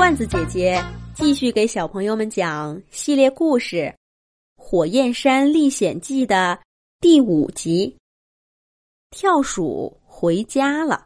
[0.00, 3.76] 罐子姐姐继续给小朋友们讲系列故事
[4.56, 6.58] 《火焰山历险记》的
[7.00, 7.98] 第五集：
[9.10, 11.04] 跳鼠回家了。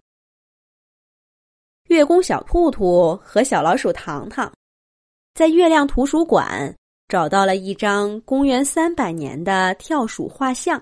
[1.89, 4.51] 月宫小兔兔和小老鼠糖糖
[5.35, 6.73] 在月亮图书馆
[7.09, 10.81] 找到了一张公元三百年的跳鼠画像。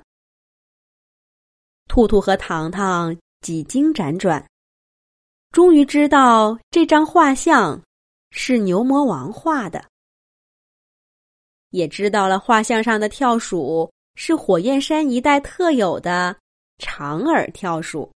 [1.89, 4.47] 兔兔和糖糖几经辗转，
[5.51, 7.83] 终于知道这张画像。
[8.35, 9.85] 是牛魔王画的，
[11.69, 16.35] 也知道了画像上的跳鼠是火焰山一带特有的
[16.79, 18.11] 长耳跳鼠。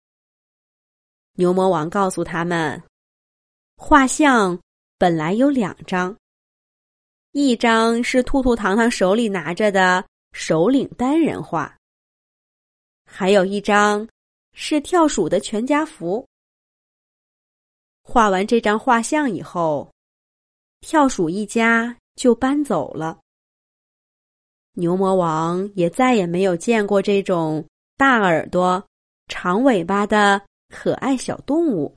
[1.33, 2.81] 牛魔王告诉他们，
[3.77, 4.57] 画像
[4.97, 6.17] 本来有两张，
[7.33, 11.77] 一张是兔兔糖糖手里拿着的首领单人画，
[13.05, 14.09] 还有一张
[14.53, 16.25] 是跳鼠的全家福。
[18.05, 19.93] 画完这张画像以后。
[20.87, 23.19] 跳鼠一家就搬走了。
[24.75, 28.87] 牛魔王也再也没有见过这种大耳朵、
[29.27, 31.97] 长尾巴的可爱小动物。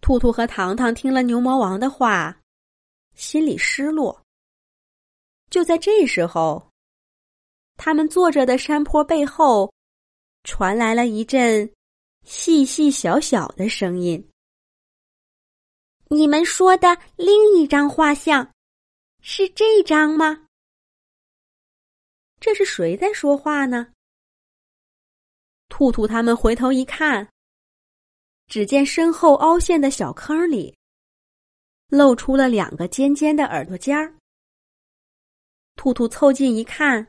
[0.00, 2.40] 兔兔和糖糖听了牛魔王的话，
[3.14, 4.22] 心里失落。
[5.50, 6.70] 就在这时候，
[7.76, 9.70] 他们坐着的山坡背后，
[10.42, 11.70] 传来了一阵
[12.24, 14.26] 细细小小的声音。
[16.12, 18.52] 你们说的另一张画像，
[19.20, 20.48] 是这张吗？
[22.40, 23.92] 这是谁在说话呢？
[25.68, 27.30] 兔兔他们回头一看，
[28.48, 30.76] 只见身后凹陷的小坑里，
[31.86, 34.12] 露出了两个尖尖的耳朵尖儿。
[35.76, 37.08] 兔兔凑近一看，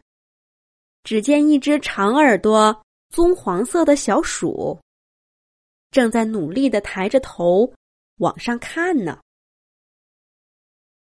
[1.04, 4.80] 只见一只长耳朵、棕黄色的小鼠，
[5.90, 7.74] 正在努力的抬着头。
[8.22, 9.20] 往上看呢，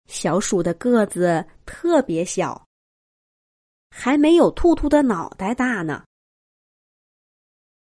[0.05, 2.67] 小鼠的个子特别小，
[3.89, 6.05] 还没有兔兔的脑袋大呢。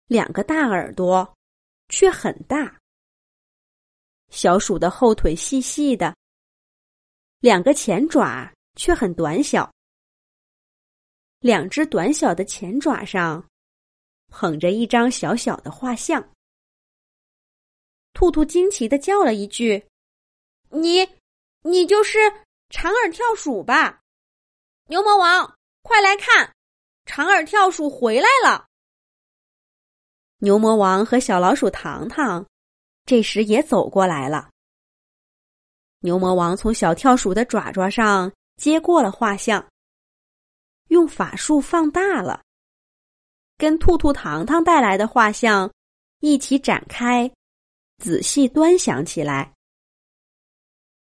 [0.07, 1.37] 两个大耳朵
[1.89, 2.79] 却很大。
[4.31, 6.17] 小鼠的后腿细细的，
[7.41, 9.69] 两个前爪却很短小。
[11.41, 13.45] 两只短小的前爪上
[14.29, 16.34] 捧着一张小小的画像。
[18.15, 19.87] 兔兔惊奇的叫了一句
[20.71, 21.07] ：“你，
[21.63, 22.19] 你就是
[22.71, 24.01] 长耳跳鼠吧？
[24.87, 26.55] 牛魔王，快来看，
[27.05, 28.67] 长耳跳鼠回来了！”
[30.39, 32.47] 牛魔王和小老鼠糖糖
[33.05, 34.51] 这时也走过来了。
[36.01, 39.67] 牛魔王从小跳鼠的爪爪上接过了画像，
[40.89, 42.43] 用法术放大了，
[43.57, 45.73] 跟兔兔糖糖带来的画像
[46.21, 47.29] 一起展开。
[48.05, 49.51] 仔细端详起来，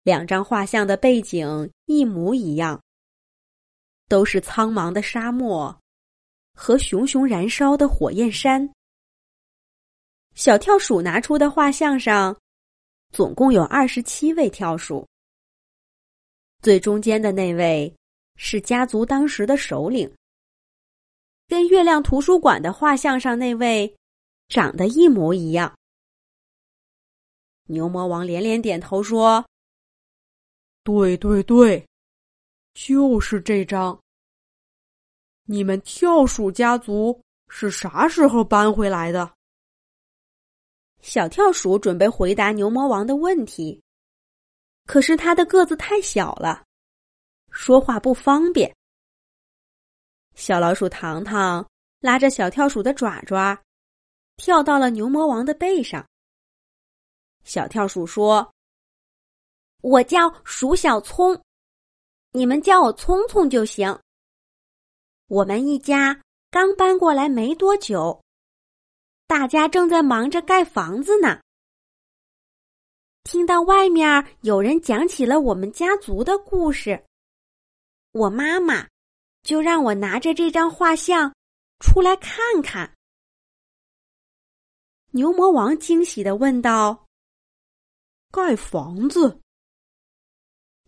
[0.02, 2.82] 两张画像的背景一模一样，
[4.08, 5.78] 都是苍茫的沙漠
[6.54, 8.66] 和熊熊燃烧的火焰山。
[10.34, 12.34] 小跳鼠拿出的画像上，
[13.12, 15.06] 总共有二十七位跳鼠。
[16.62, 17.94] 最中间的那位
[18.36, 20.10] 是家族当时的首领，
[21.46, 23.94] 跟月亮图书馆的画像上那位
[24.48, 25.70] 长得一模一样。
[27.66, 29.44] 牛魔王连连点头说
[30.84, 31.84] ：“对对对，
[32.74, 33.98] 就是这张。
[35.44, 39.32] 你们跳鼠家族是啥时候搬回来的？”
[41.02, 43.82] 小跳鼠准备回答牛魔王的问题，
[44.86, 46.64] 可是他的个子太小了，
[47.50, 48.74] 说话不方便。
[50.34, 51.68] 小老鼠糖糖
[52.00, 53.60] 拉着小跳鼠的爪爪，
[54.36, 56.06] 跳到了牛魔王的背上。
[57.46, 58.52] 小跳鼠说
[59.80, 61.40] ：“我叫鼠小聪，
[62.32, 63.96] 你们叫我聪聪就行。
[65.28, 66.20] 我们一家
[66.50, 68.20] 刚搬过来没多久，
[69.28, 71.40] 大家正在忙着盖房子呢。
[73.22, 77.00] 听到外面有人讲起了我们家族的故事，
[78.10, 78.88] 我妈妈
[79.44, 81.32] 就让我拿着这张画像
[81.78, 82.92] 出来看看。”
[85.14, 87.05] 牛魔王惊喜的问道。
[88.30, 89.40] 盖房子。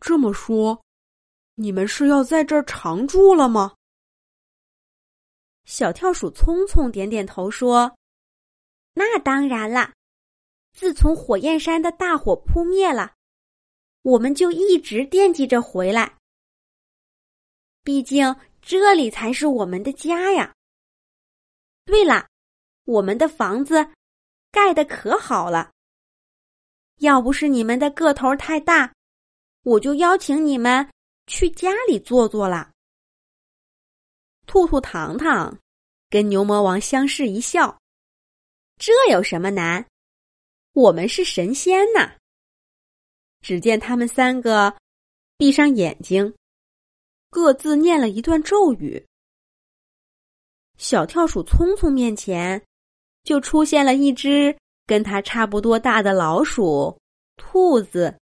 [0.00, 0.82] 这么说，
[1.54, 3.74] 你们是要在这儿常住了吗？
[5.64, 7.96] 小跳鼠匆匆点点头说
[8.94, 9.92] ：“那当然了。
[10.72, 13.14] 自从火焰山的大火扑灭了，
[14.02, 16.16] 我们就一直惦记着回来。
[17.82, 20.54] 毕竟这里才是我们的家呀。
[21.84, 22.28] 对了，
[22.84, 23.90] 我们的房子
[24.50, 25.72] 盖的可好了。”
[26.98, 28.92] 要不是你们的个头太大，
[29.62, 30.88] 我就邀请你们
[31.26, 32.70] 去家里坐坐了。”
[34.46, 35.58] 兔兔糖糖
[36.08, 37.78] 跟牛魔王相视一笑
[38.78, 39.86] ：“这有什么难？
[40.72, 42.12] 我们是神仙呐！”
[43.42, 44.74] 只见他们三个
[45.36, 46.34] 闭上眼睛，
[47.30, 49.06] 各自念了一段咒语。
[50.78, 52.62] 小跳鼠聪聪面前
[53.22, 54.56] 就出现了一只
[54.88, 56.98] 跟它差不多大的老鼠、
[57.36, 58.18] 兔子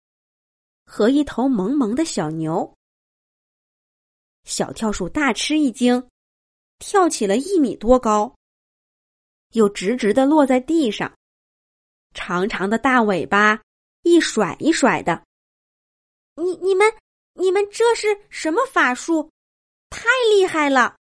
[0.86, 2.74] 和一头萌萌的小牛。
[4.46, 6.10] 小跳鼠大吃一惊，
[6.80, 8.36] 跳起了一米多高，
[9.54, 11.16] 又直直的落在地上，
[12.16, 13.62] 长长的大尾巴。
[14.02, 15.24] 一甩一甩的，
[16.36, 16.94] 你你们
[17.34, 19.32] 你们这是什么法术？
[19.90, 20.96] 太厉害了！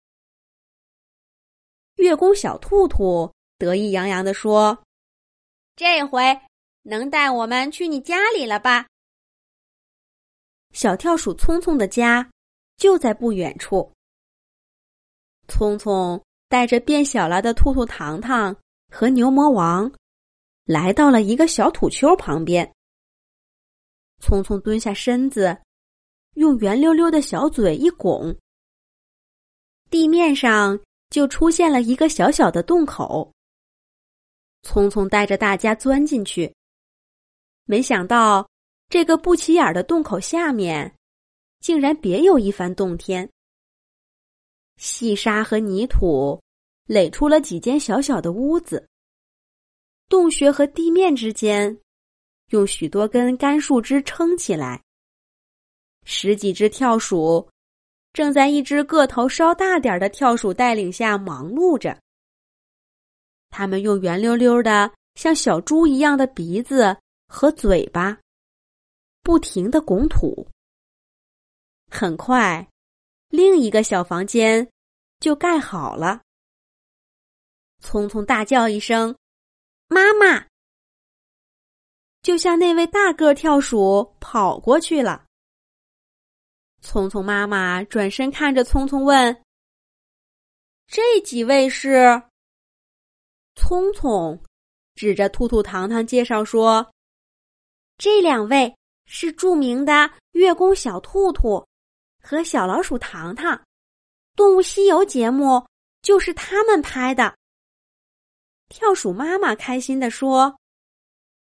[1.95, 4.79] 月宫小兔兔得意洋洋的说
[5.81, 6.39] ：“这回
[6.83, 8.87] 能带我们去你家里了吧？”
[10.77, 12.31] 小跳鼠聪聪的家
[12.77, 13.91] 就在不远处。
[15.49, 18.55] 聪聪带着变小了的兔兔糖糖
[18.93, 19.91] 和牛魔王，
[20.67, 22.71] 来到了一个小土丘旁边。
[24.23, 25.63] 匆匆蹲下身子，
[26.35, 28.37] 用圆溜溜的小嘴一拱，
[29.89, 30.79] 地面上
[31.09, 33.33] 就出现了一个小小的洞口。
[34.63, 36.55] 匆匆带着大家钻进去，
[37.65, 38.49] 没想到
[38.89, 40.95] 这个不起眼的洞口下面，
[41.61, 43.29] 竟然别有一番洞天。
[44.77, 46.43] 细沙和泥土
[46.87, 48.89] 垒出了几间小小的屋子，
[50.09, 51.79] 洞穴和地面之间。
[52.49, 54.83] 用许多根干树枝撑起来。
[56.05, 57.49] 十几只跳鼠
[58.13, 61.97] 正在一只个头稍大点的跳鼠带领下忙碌着。
[63.51, 66.97] 它们用圆溜溜的、像小猪一样的鼻子
[67.29, 68.19] 和嘴巴，
[69.23, 70.49] 不停的拱土。
[71.91, 72.67] 很快，
[73.29, 74.67] 另一个小房间
[75.19, 76.23] 就盖好了。
[77.83, 79.17] 匆匆大叫一声
[79.89, 80.47] ：“妈妈！”
[82.23, 85.25] 就像那位大个跳鼠跑过去了。
[86.83, 89.43] 聪聪妈妈转身看着聪聪问
[90.87, 92.23] ：“这几位是？”
[93.55, 94.43] 聪聪
[94.95, 96.91] 指着兔兔糖糖介绍说
[97.99, 98.75] ：“这两位
[99.05, 101.67] 是著名的月宫小兔兔
[102.23, 103.57] 和小老鼠糖糖，
[104.37, 105.67] 《动物西游》节目
[106.03, 107.37] 就是他们拍的。”
[108.69, 110.57] 跳鼠妈妈开心的说。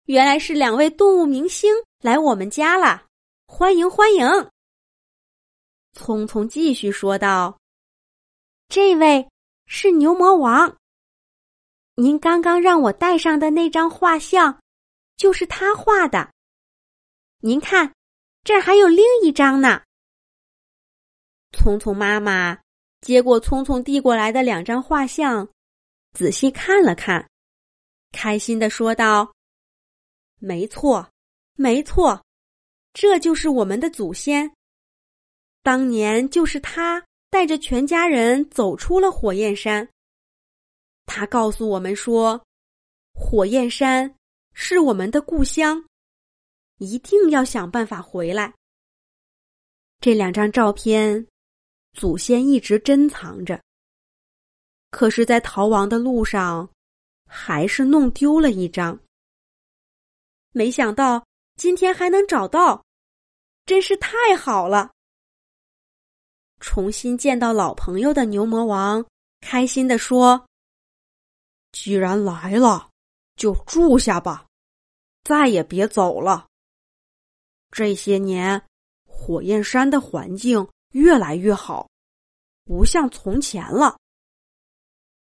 [0.06, 1.72] 原来是两位动物明星
[2.02, 3.06] 来我们家了，
[3.46, 4.26] 欢迎欢迎！
[5.96, 7.58] 匆匆继续说道
[8.68, 9.30] ：“这位
[9.68, 10.76] 是牛魔王，
[12.02, 14.60] 您刚刚让我带上的那张画像，
[15.18, 16.34] 就是他画的。
[17.42, 17.94] 您看，
[18.44, 19.84] 这儿还有另一张呢。”
[21.54, 22.58] 匆匆妈妈
[23.02, 25.48] 接过匆匆递过来的两张画像，
[26.14, 27.30] 仔细看了看，
[28.12, 29.32] 开心的说道。
[30.40, 31.08] 没错，
[31.54, 32.26] 没错，
[32.94, 34.52] 这就是我们的祖先。
[35.62, 39.88] 当年就是他带着全家人走出了火焰山。
[41.06, 42.44] 他告诉我们说，
[43.14, 44.16] 火焰山
[44.54, 45.86] 是我们的故乡，
[46.78, 48.54] 一定要想办法回来。
[50.00, 51.28] 这两张照片，
[51.94, 53.62] 祖先一直珍藏着。
[54.90, 56.70] 可是，在逃亡的路上，
[57.26, 59.00] 还是弄丢了一张。
[60.52, 62.84] 没想到今天还能找到，
[63.66, 64.92] 真是太好了！
[66.60, 69.06] 重新见到老朋友的牛魔王
[69.40, 70.46] 开心的说
[71.72, 72.90] ：“既然来了，
[73.36, 74.46] 就住下吧，
[75.24, 76.48] 再也别走了。
[77.72, 78.62] 这些年，
[79.06, 81.90] 火焰山的环境越来越好，
[82.66, 83.98] 不像从前了。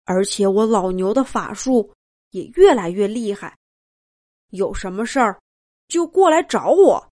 [0.04, 1.94] 而且我老牛的法术
[2.30, 3.56] 也越来越厉害。”
[4.50, 5.40] 有什么事儿，
[5.88, 7.10] 就过来找我。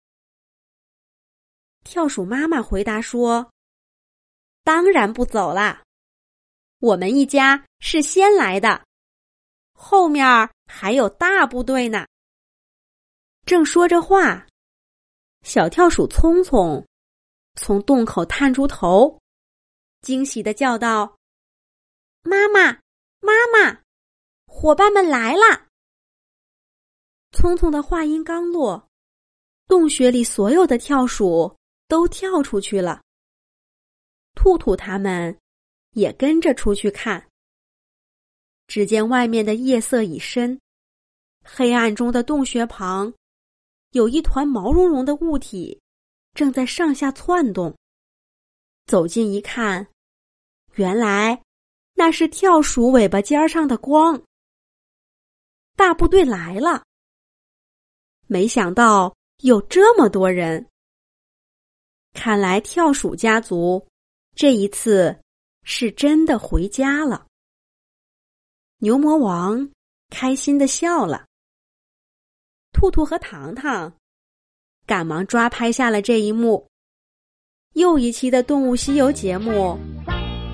[1.84, 3.50] 跳鼠妈妈回答说
[4.62, 5.82] ：“当然不走啦，
[6.80, 8.84] 我们一家是先来的，
[9.82, 12.06] 后面还有大部队呢。”
[13.46, 14.46] 正说着话，
[15.42, 16.86] 小跳鼠聪聪
[17.54, 19.18] 从洞口探出头，
[20.02, 21.16] 惊喜的叫道
[22.22, 22.74] ：“妈妈，
[23.20, 23.80] 妈妈，
[24.46, 25.68] 伙伴们来了！”
[27.32, 28.86] 聪聪的话音刚落，
[29.66, 31.56] 洞穴里所有的跳鼠
[31.88, 33.02] 都跳出去了。
[34.34, 35.36] 兔兔他们
[35.92, 37.29] 也跟着出去看。
[38.70, 40.60] 只见外面的夜色已深，
[41.42, 43.12] 黑暗中的洞穴旁
[43.90, 45.80] 有一团毛茸茸的物体
[46.34, 47.76] 正在上下窜动。
[48.86, 49.88] 走近一看，
[50.76, 51.42] 原来
[51.94, 54.22] 那是跳鼠尾巴尖上的光。
[55.74, 56.84] 大部队来了，
[58.28, 60.64] 没想到有这么多人。
[62.12, 63.84] 看来跳鼠家族
[64.36, 65.20] 这一次
[65.64, 67.26] 是真的回家了。
[68.82, 69.68] 牛魔王
[70.08, 71.26] 开心的笑了。
[72.72, 73.92] 兔兔和糖糖
[74.86, 76.66] 赶忙抓拍下了这一幕。
[77.74, 79.78] 又一期的《动物西游》节目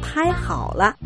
[0.02, 0.99] 拍好了。